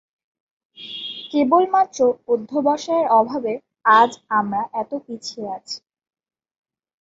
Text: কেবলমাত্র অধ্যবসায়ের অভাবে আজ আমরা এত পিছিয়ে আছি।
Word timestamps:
কেবলমাত্র 1.31 1.99
অধ্যবসায়ের 2.27 3.07
অভাবে 3.19 3.53
আজ 3.99 4.11
আমরা 4.39 4.61
এত 4.81 4.91
পিছিয়ে 5.05 5.47
আছি। 5.57 5.77